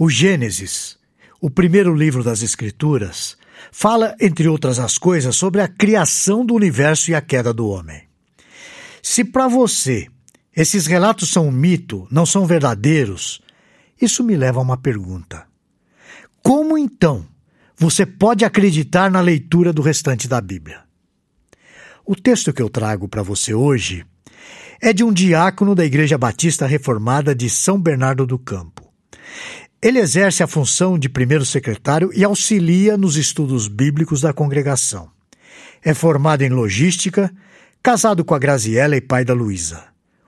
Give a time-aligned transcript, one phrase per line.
[0.00, 0.96] O Gênesis,
[1.40, 3.36] o primeiro livro das Escrituras,
[3.72, 8.02] fala, entre outras as coisas, sobre a criação do universo e a queda do homem.
[9.02, 10.06] Se para você
[10.56, 13.40] esses relatos são um mito, não são verdadeiros,
[14.00, 15.48] isso me leva a uma pergunta.
[16.44, 17.26] Como então
[17.76, 20.84] você pode acreditar na leitura do restante da Bíblia?
[22.06, 24.06] O texto que eu trago para você hoje
[24.80, 28.88] é de um diácono da Igreja Batista Reformada de São Bernardo do Campo.
[29.80, 35.08] Ele exerce a função de primeiro secretário e auxilia nos estudos bíblicos da congregação.
[35.84, 37.32] É formado em logística,
[37.80, 39.84] casado com a Graziella e pai da Luísa.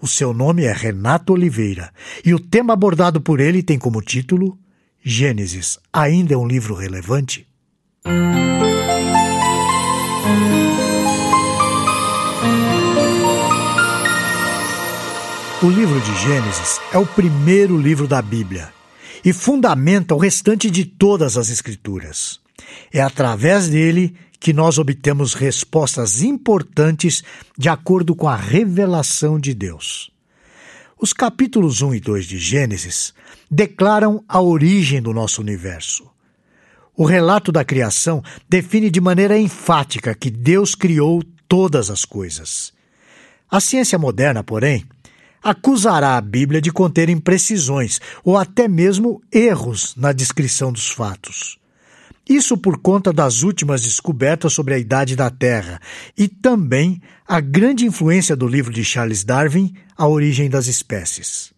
[0.00, 1.92] O seu nome é Renato Oliveira
[2.24, 4.58] e o tema abordado por ele tem como título
[5.02, 5.78] Gênesis.
[5.92, 7.46] Ainda é um livro relevante?
[15.62, 18.72] O livro de Gênesis é o primeiro livro da Bíblia
[19.24, 22.40] e fundamenta o restante de todas as Escrituras.
[22.92, 27.22] É através dele que nós obtemos respostas importantes
[27.56, 30.10] de acordo com a revelação de Deus.
[31.00, 33.14] Os capítulos 1 e 2 de Gênesis
[33.50, 36.06] declaram a origem do nosso universo.
[36.96, 42.72] O relato da criação define de maneira enfática que Deus criou todas as coisas.
[43.50, 44.84] A ciência moderna, porém,
[45.44, 51.58] acusará a Bíblia de conter imprecisões ou até mesmo erros na descrição dos fatos.
[52.26, 55.78] Isso por conta das últimas descobertas sobre a idade da Terra
[56.16, 61.52] e também a grande influência do livro de Charles Darwin, A Origem das Espécies.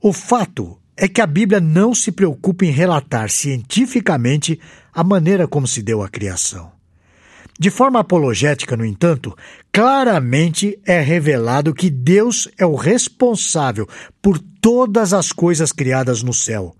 [0.00, 4.58] O fato é que a Bíblia não se preocupa em relatar cientificamente
[4.92, 6.75] a maneira como se deu a criação.
[7.58, 9.34] De forma apologética, no entanto,
[9.72, 13.88] claramente é revelado que Deus é o responsável
[14.20, 16.76] por todas as coisas criadas no céu,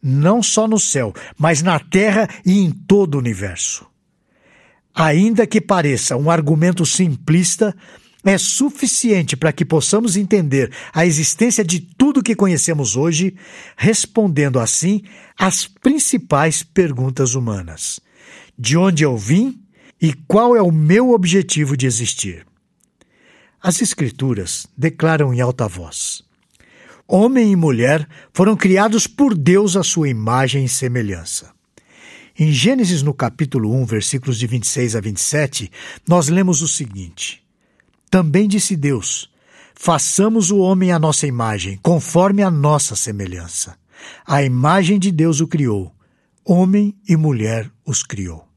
[0.00, 3.86] não só no céu, mas na terra e em todo o universo.
[4.94, 7.74] Ainda que pareça um argumento simplista,
[8.24, 13.34] é suficiente para que possamos entender a existência de tudo que conhecemos hoje,
[13.76, 15.02] respondendo assim
[15.36, 17.98] às principais perguntas humanas:
[18.56, 19.61] de onde eu vim
[20.02, 22.44] e qual é o meu objetivo de existir?
[23.62, 26.24] As Escrituras declaram em alta voz:
[27.06, 31.52] Homem e mulher foram criados por Deus à sua imagem e semelhança.
[32.36, 35.70] Em Gênesis, no capítulo 1, versículos de 26 a 27,
[36.08, 37.40] nós lemos o seguinte:
[38.10, 39.30] Também disse Deus:
[39.72, 43.76] Façamos o homem à nossa imagem, conforme a nossa semelhança.
[44.26, 45.94] A imagem de Deus o criou,
[46.44, 48.51] homem e mulher os criou.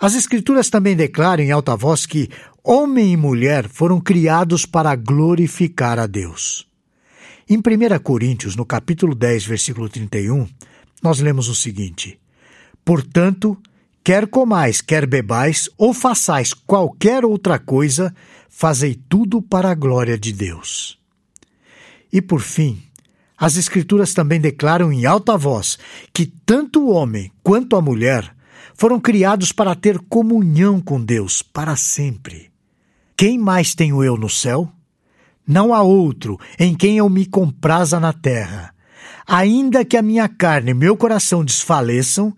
[0.00, 2.28] As Escrituras também declaram em alta voz que
[2.62, 6.68] homem e mulher foram criados para glorificar a Deus.
[7.50, 7.62] Em 1
[8.00, 10.46] Coríntios, no capítulo 10, versículo 31,
[11.02, 12.16] nós lemos o seguinte:
[12.84, 13.60] Portanto,
[14.04, 18.14] quer comais, quer bebais, ou façais qualquer outra coisa,
[18.48, 20.96] fazei tudo para a glória de Deus.
[22.12, 22.80] E por fim,
[23.36, 25.76] as Escrituras também declaram em alta voz
[26.12, 28.37] que tanto o homem quanto a mulher
[28.78, 32.52] foram criados para ter comunhão com Deus para sempre.
[33.16, 34.72] Quem mais tenho eu no céu?
[35.44, 38.72] Não há outro em quem eu me compraza na terra.
[39.26, 42.32] Ainda que a minha carne e meu coração desfaleçam,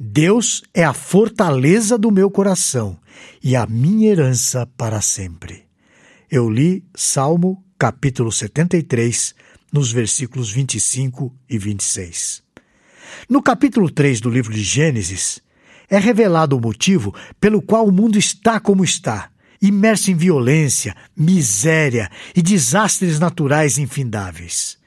[0.00, 2.98] Deus é a fortaleza do meu coração
[3.44, 5.64] e a minha herança para sempre.
[6.30, 9.34] Eu li Salmo capítulo 73,
[9.70, 12.42] nos versículos 25 e 26.
[13.28, 15.42] No capítulo 3 do livro de Gênesis,
[15.92, 19.28] é revelado o motivo pelo qual o mundo está como está,
[19.60, 24.78] imerso em violência, miséria e desastres naturais infindáveis.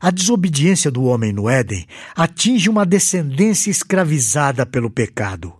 [0.00, 1.86] A desobediência do homem no Éden
[2.16, 5.54] atinge uma descendência escravizada pelo pecado.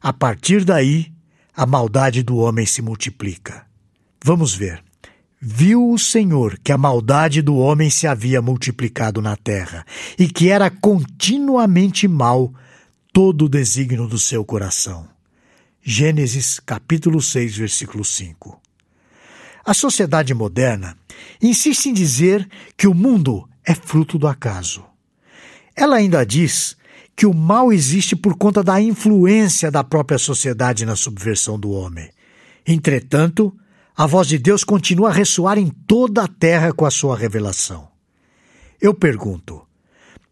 [0.00, 1.12] A partir daí,
[1.56, 3.66] a maldade do homem se multiplica.
[4.24, 4.80] Vamos ver.
[5.40, 9.84] Viu o Senhor que a maldade do homem se havia multiplicado na terra
[10.16, 12.52] e que era continuamente mal
[13.20, 15.08] todo o desígnio do seu coração.
[15.82, 18.62] Gênesis capítulo 6, versículo 5.
[19.66, 20.96] A sociedade moderna
[21.42, 24.84] insiste em dizer que o mundo é fruto do acaso.
[25.74, 26.76] Ela ainda diz
[27.16, 32.08] que o mal existe por conta da influência da própria sociedade na subversão do homem.
[32.64, 33.52] Entretanto,
[33.96, 37.88] a voz de Deus continua a ressoar em toda a terra com a sua revelação.
[38.80, 39.66] Eu pergunto: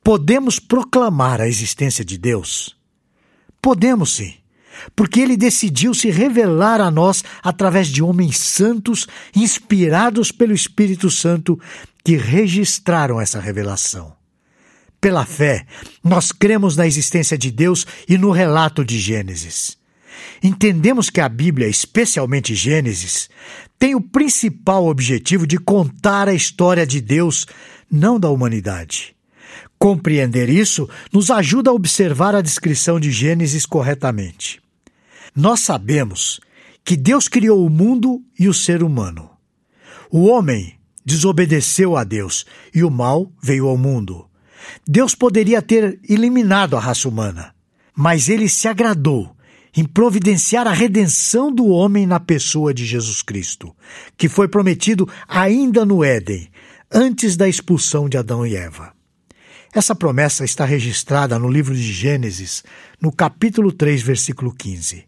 [0.05, 2.76] podemos proclamar a existência de Deus?
[3.67, 4.33] Podemos sim,
[4.95, 11.59] porque ele decidiu se revelar a nós através de homens santos, inspirados pelo Espírito Santo,
[12.05, 14.15] que registraram essa revelação.
[15.01, 15.67] pela fé,
[16.05, 19.77] nós cremos na existência de Deus e no relato de Gênesis.
[20.41, 23.29] Entendemos que a Bíblia, especialmente Gênesis,
[23.81, 27.49] tem o principal objetivo de contar a história de Deus,
[27.91, 29.16] não da humanidade.
[29.79, 34.61] Compreender isso nos ajuda a observar a descrição de Gênesis corretamente.
[35.35, 36.41] Nós sabemos
[36.85, 39.31] que Deus criou o mundo e o ser humano.
[40.11, 40.75] O homem
[41.05, 44.27] desobedeceu a Deus e o mal veio ao mundo.
[44.87, 47.55] Deus poderia ter eliminado a raça humana,
[47.95, 49.37] mas ele se agradou
[49.77, 53.77] em providenciar a redenção do homem na pessoa de Jesus Cristo,
[54.17, 56.49] que foi prometido ainda no Éden,
[56.91, 58.96] antes da expulsão de Adão e Eva.
[59.77, 62.65] Essa promessa está registrada no livro de Gênesis,
[62.99, 65.05] no capítulo 3, versículo 15.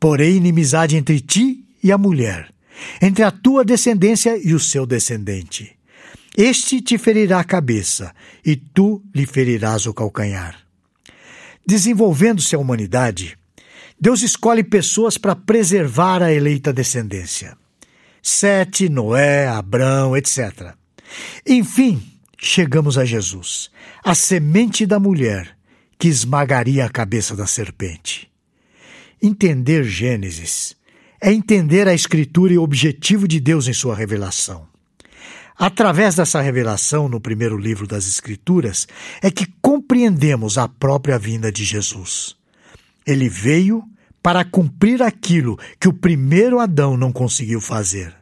[0.00, 2.50] Porém, inimizade entre ti e a mulher,
[3.02, 5.76] entre a tua descendência e o seu descendente.
[6.34, 10.56] Este te ferirá a cabeça, e tu lhe ferirás o calcanhar.
[11.66, 13.36] Desenvolvendo-se a humanidade,
[14.00, 17.58] Deus escolhe pessoas para preservar a eleita descendência.
[18.22, 20.72] Sete, Noé, Abrão, etc.
[21.46, 22.11] Enfim,
[22.42, 23.70] chegamos a Jesus,
[24.02, 25.56] a semente da mulher
[25.96, 28.28] que esmagaria a cabeça da serpente.
[29.22, 30.74] Entender Gênesis
[31.20, 34.66] é entender a Escritura e o objetivo de Deus em sua revelação.
[35.56, 38.88] Através dessa revelação no primeiro livro das Escrituras
[39.22, 42.34] é que compreendemos a própria vinda de Jesus.
[43.06, 43.84] Ele veio
[44.20, 48.21] para cumprir aquilo que o primeiro Adão não conseguiu fazer.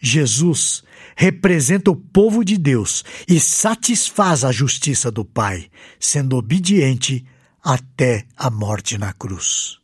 [0.00, 0.82] Jesus
[1.16, 7.24] representa o povo de Deus e satisfaz a justiça do Pai, sendo obediente
[7.62, 9.78] até a morte na cruz.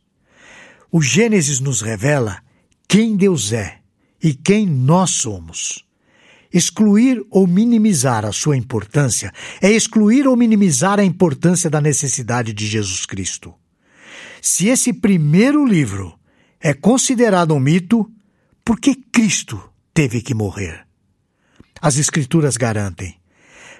[0.91, 2.41] O Gênesis nos revela
[2.87, 3.79] quem Deus é
[4.23, 5.83] e quem nós somos.
[6.53, 12.67] Excluir ou minimizar a sua importância é excluir ou minimizar a importância da necessidade de
[12.67, 13.55] Jesus Cristo.
[14.39, 16.13] Se esse primeiro livro
[16.59, 18.07] é considerado um mito,
[18.63, 20.85] por que Cristo teve que morrer?
[21.81, 23.15] As Escrituras garantem.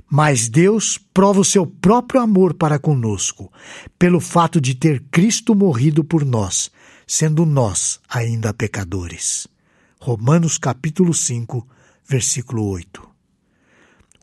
[0.09, 3.51] Mas Deus prova o seu próprio amor para conosco,
[3.97, 6.69] pelo fato de ter Cristo morrido por nós,
[7.07, 9.47] sendo nós ainda pecadores.
[9.99, 11.67] Romanos capítulo 5,
[12.07, 13.09] versículo 8.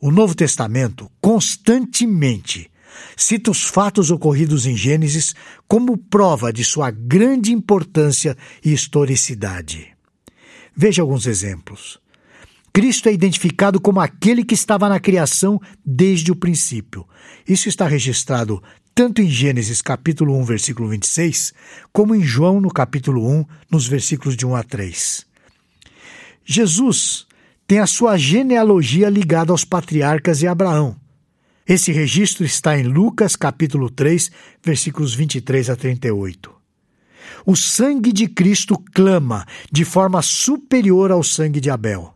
[0.01, 2.71] O Novo Testamento constantemente
[3.17, 5.33] cita os fatos ocorridos em Gênesis
[5.67, 9.91] como prova de sua grande importância e historicidade.
[10.75, 11.99] Veja alguns exemplos.
[12.73, 17.05] Cristo é identificado como aquele que estava na criação desde o princípio.
[17.47, 18.63] Isso está registrado
[18.95, 21.53] tanto em Gênesis capítulo 1, versículo 26,
[21.91, 25.25] como em João no capítulo 1, nos versículos de 1 a 3.
[26.45, 27.25] Jesus
[27.67, 30.95] tem a sua genealogia ligada aos patriarcas e Abraão.
[31.67, 34.31] Esse registro está em Lucas capítulo 3,
[34.63, 36.60] versículos 23 a 38.
[37.45, 42.13] O sangue de Cristo clama de forma superior ao sangue de Abel.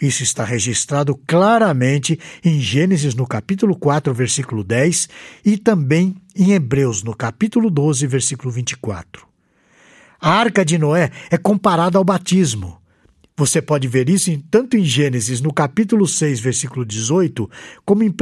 [0.00, 5.08] Isso está registrado claramente em Gênesis no capítulo 4, versículo 10
[5.44, 9.26] e também em Hebreus no capítulo 12, versículo 24.
[10.18, 12.80] A arca de Noé é comparada ao batismo.
[13.36, 17.50] Você pode ver isso em, tanto em Gênesis no capítulo 6, versículo 18,
[17.84, 18.12] como em 1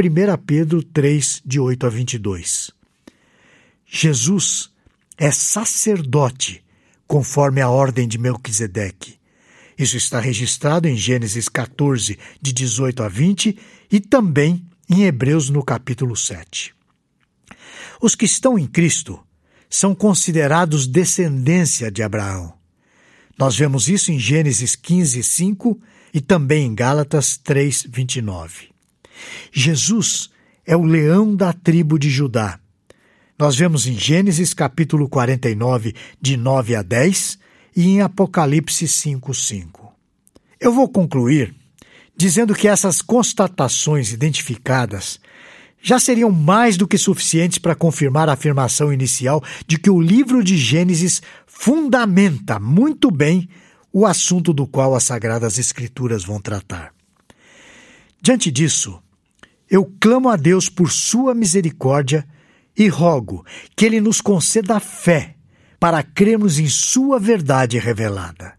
[0.46, 2.70] Pedro 3, de 8 a 22.
[3.84, 4.70] Jesus
[5.18, 6.64] é sacerdote,
[7.06, 9.18] conforme a ordem de Melquisedeque.
[9.76, 13.58] Isso está registrado em Gênesis 14, de 18 a 20
[13.90, 16.74] e também em Hebreus, no capítulo 7.
[18.00, 19.20] Os que estão em Cristo
[19.68, 22.54] são considerados descendência de Abraão.
[23.36, 25.80] Nós vemos isso em Gênesis 15, 5
[26.14, 28.70] e também em Gálatas 3, 29.
[29.52, 30.30] Jesus
[30.64, 32.58] é o leão da tribo de Judá.
[33.38, 37.38] Nós vemos em Gênesis capítulo 49, de 9 a 10,
[37.76, 39.92] e em Apocalipse 5:5.
[40.60, 41.54] Eu vou concluir
[42.16, 45.20] dizendo que essas constatações identificadas
[45.80, 50.42] já seriam mais do que suficientes para confirmar a afirmação inicial de que o livro
[50.42, 53.48] de Gênesis fundamenta muito bem
[53.92, 56.92] o assunto do qual as Sagradas Escrituras vão tratar.
[58.20, 59.00] Diante disso,
[59.70, 62.26] eu clamo a Deus por sua misericórdia
[62.78, 63.44] e rogo
[63.76, 65.34] que Ele nos conceda fé
[65.80, 68.56] para crermos em Sua verdade revelada.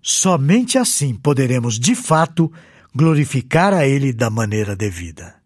[0.00, 2.52] Somente assim poderemos, de fato,
[2.94, 5.36] glorificar a Ele da maneira devida.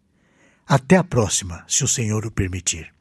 [0.65, 2.93] Até a próxima, se o Senhor o permitir.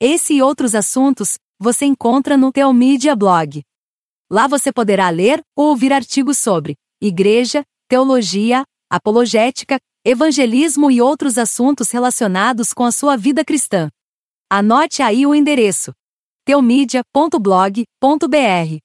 [0.00, 3.62] Esse e outros assuntos você encontra no Teomídia Blog.
[4.30, 11.90] Lá você poderá ler ou ouvir artigos sobre igreja, teologia, apologética, evangelismo e outros assuntos
[11.90, 13.88] relacionados com a sua vida cristã.
[14.48, 15.92] Anote aí o endereço:
[16.44, 18.78] teomedia.blog.br.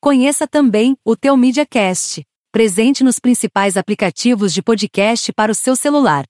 [0.00, 6.24] Conheça também o Teomídia Cast, presente nos principais aplicativos de podcast para o seu celular.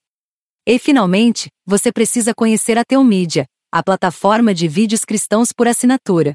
[0.67, 6.35] E finalmente, você precisa conhecer a Teomídia, a plataforma de vídeos cristãos por assinatura.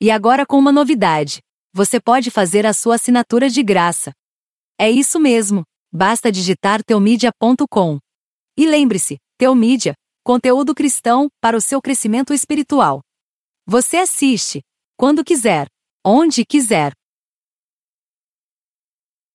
[0.00, 1.38] E agora com uma novidade:
[1.72, 4.10] você pode fazer a sua assinatura de graça.
[4.80, 8.00] É isso mesmo, basta digitar teomedia.com.
[8.56, 9.94] E lembre-se, Teomídia,
[10.28, 13.00] conteúdo cristão para o seu crescimento espiritual.
[13.66, 14.60] Você assiste,
[14.94, 15.66] quando quiser,
[16.04, 16.92] onde quiser,